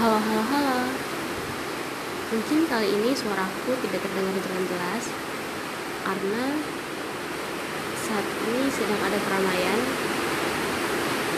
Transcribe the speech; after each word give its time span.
Halo, 0.00 0.16
halo, 0.16 0.40
halo. 0.48 0.80
Mungkin 2.32 2.64
kali 2.72 2.88
ini 2.88 3.12
suaraku 3.12 3.76
tidak 3.84 4.00
terdengar 4.00 4.32
dengan 4.32 4.64
jelas 4.64 5.04
karena 6.08 6.56
saat 8.08 8.24
ini 8.48 8.64
sedang 8.72 8.96
ada 8.96 9.20
keramaian, 9.20 9.76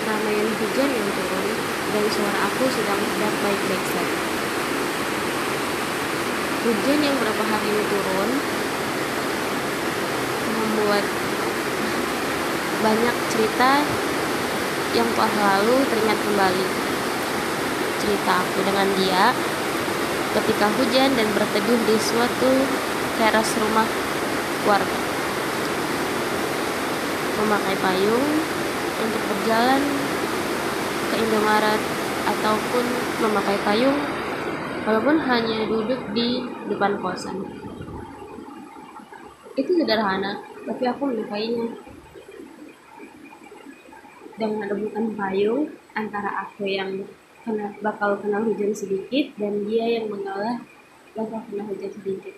keramaian 0.06 0.46
hujan 0.46 0.90
yang 0.94 1.10
turun 1.10 1.46
dan 1.90 2.04
suara 2.06 2.38
aku 2.46 2.64
sedang 2.70 3.02
tidak 3.02 3.34
baik-baik 3.42 3.84
saja. 3.90 4.18
Hujan 6.62 6.98
yang 7.02 7.16
berapa 7.18 7.42
hari 7.42 7.66
ini 7.66 7.84
turun 7.90 8.30
membuat 10.54 11.04
banyak 12.78 13.16
cerita 13.26 13.70
yang 14.94 15.08
telah 15.18 15.34
lalu 15.50 15.82
teringat 15.90 16.18
kembali 16.30 16.91
cerita 18.02 18.42
aku 18.42 18.66
dengan 18.66 18.88
dia 18.98 19.30
ketika 20.34 20.66
hujan 20.74 21.14
dan 21.14 21.28
berteduh 21.38 21.78
di 21.86 21.96
suatu 22.02 22.50
teras 23.14 23.50
rumah 23.62 23.86
warga. 24.66 24.98
Memakai 27.38 27.76
payung 27.78 28.26
untuk 29.02 29.22
berjalan 29.30 29.82
ke 31.10 31.14
Indomaret 31.22 31.82
ataupun 32.26 32.84
memakai 33.22 33.58
payung 33.62 33.98
walaupun 34.82 35.16
hanya 35.22 35.62
duduk 35.70 36.00
di 36.10 36.42
depan 36.66 36.98
kosan. 36.98 37.38
Itu 39.54 39.70
sederhana, 39.78 40.42
tapi 40.66 40.84
aku 40.90 41.02
menyukainya. 41.06 41.70
Dengan 44.32 44.64
rebutan 44.64 45.12
payung 45.12 45.70
antara 45.92 46.48
aku 46.48 46.64
yang 46.64 47.04
kena 47.42 47.74
bakal 47.82 48.18
kena 48.22 48.42
hujan 48.42 48.72
sedikit 48.72 49.34
dan 49.38 49.66
dia 49.66 50.00
yang 50.00 50.06
mengalah 50.08 50.62
bakal 51.14 51.42
kena 51.50 51.66
hujan 51.66 51.90
sedikit. 51.90 52.34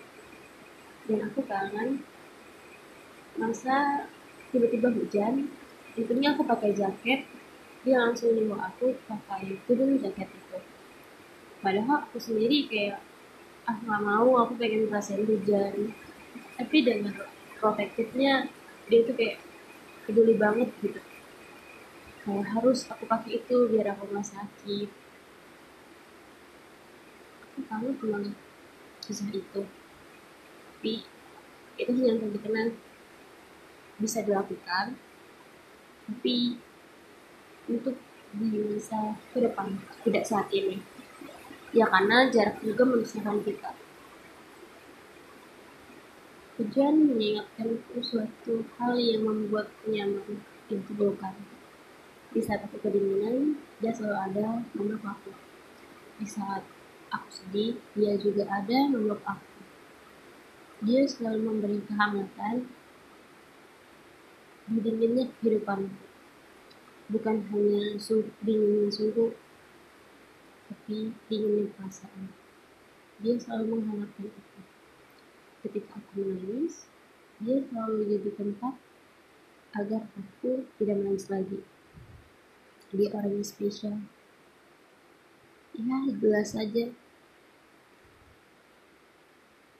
Dan 1.05 1.29
aku 1.29 1.45
kangen 1.45 2.01
masa 3.37 4.09
tiba-tiba 4.49 4.89
hujan 4.89 5.51
intinya 5.99 6.35
aku 6.35 6.43
pakai 6.47 6.71
jaket 6.71 7.27
dia 7.83 7.99
langsung 7.99 8.31
nyuruh 8.31 8.57
aku 8.57 8.95
pakai 9.05 9.59
turun 9.67 9.99
jaket 9.99 10.31
itu 10.31 10.59
padahal 11.59 12.07
aku 12.07 12.17
sendiri 12.17 12.65
kayak 12.71 13.03
ah 13.65 13.75
nggak 13.81 14.01
mau 14.05 14.29
aku 14.45 14.53
pengen 14.61 14.85
ngerasain 14.87 15.25
hujan. 15.25 15.89
Tapi 16.55 16.77
dengan 16.85 17.17
protektifnya 17.57 18.47
dia 18.87 18.99
tuh 19.03 19.15
kayak 19.17 19.41
peduli 20.05 20.37
banget 20.37 20.69
gitu 20.85 21.01
kayak 22.25 22.57
harus 22.57 22.89
aku 22.89 23.05
pakai 23.05 23.37
itu 23.37 23.69
biar 23.69 23.93
aku 23.93 24.09
nggak 24.09 24.25
sakit. 24.25 24.89
Aku 27.53 27.59
tahu 27.69 27.87
memang 28.01 28.33
kisah 29.05 29.29
itu. 29.29 29.61
Tapi 29.61 30.93
itu 31.77 31.91
hanya 31.93 32.17
yang 32.17 32.33
dikenal. 32.33 32.73
Bisa 34.01 34.25
dilakukan. 34.25 34.97
Tapi 36.09 36.57
untuk 37.69 37.95
di 38.33 38.57
masa 38.73 39.21
ke 39.29 39.37
depan 39.45 39.77
tidak 40.01 40.25
saat 40.25 40.49
ini. 40.49 40.81
Ya 41.77 41.85
karena 41.85 42.33
jarak 42.33 42.57
juga 42.65 42.89
memisahkan 42.89 43.45
kita. 43.45 43.77
Hujan 46.57 47.11
mengingatkan 47.11 47.83
suatu 47.99 48.63
hal 48.79 48.95
yang 48.95 49.27
membuat 49.27 49.69
nyaman 49.83 50.39
itu 50.71 50.91
bukan 50.95 51.35
di 52.35 52.43
saat 52.43 52.67
aku 52.67 52.83
kedinginan, 52.83 53.55
dia 53.79 53.95
selalu 53.95 54.19
ada 54.19 54.59
memeluk 54.75 55.07
aku. 55.07 55.31
Di 56.19 56.27
saat 56.27 56.67
aku 57.07 57.31
sedih, 57.31 57.79
dia 57.95 58.19
juga 58.19 58.43
ada 58.51 58.91
memeluk 58.91 59.23
aku. 59.23 59.55
Dia 60.83 61.07
selalu 61.07 61.39
memberi 61.47 61.79
kehangatan 61.87 62.67
di 64.67 64.79
dinginnya 64.83 65.31
kehidupan. 65.39 65.87
Bukan 67.07 67.35
hanya 67.55 67.95
suhu, 68.03 68.27
dinginnya 68.43 68.91
suhu, 68.91 69.31
tapi 70.67 71.15
dinginnya 71.31 71.71
perasaan. 71.79 72.35
Dia 73.23 73.39
selalu 73.39 73.79
menghangatkan 73.79 74.27
aku. 74.27 74.59
Ketika 75.63 76.03
aku 76.03 76.19
menangis, 76.19 76.91
dia 77.39 77.63
selalu 77.63 78.11
jadi 78.11 78.29
tempat 78.35 78.75
agar 79.79 80.03
aku 80.19 80.67
tidak 80.75 80.99
menangis 80.99 81.31
lagi 81.31 81.63
dia 82.95 83.11
orang 83.11 83.37
yang 83.37 83.47
spesial. 83.47 83.95
Ya 85.75 85.97
jelas 86.07 86.55
saja 86.55 86.91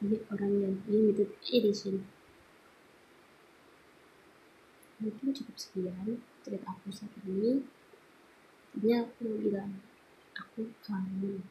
dia 0.05 0.19
orang 0.29 0.53
yang 0.59 0.75
limited 0.91 1.31
edition 1.49 2.03
mungkin 4.99 5.35
cukup 5.35 5.55
sekian 5.59 6.23
cerita 6.41 6.71
aku 6.71 6.87
saat 6.89 7.11
ini. 7.27 7.63
Intinya 8.75 9.07
aku 9.07 9.25
bilang 9.39 9.71
aku 10.35 10.71
kangen. 10.83 11.43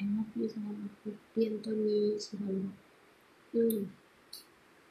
I 0.00 0.04
love 0.16 0.32
you 0.32 0.48
aku. 0.48 1.12
Di 1.36 1.40
Anthony 1.44 2.16
Sivaldo 2.16 2.72
hmm. 3.52 3.84